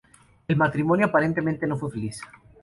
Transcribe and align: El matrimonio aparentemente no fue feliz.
El 0.47 0.55
matrimonio 0.55 1.05
aparentemente 1.05 1.67
no 1.67 1.77
fue 1.77 1.91
feliz. 1.91 2.23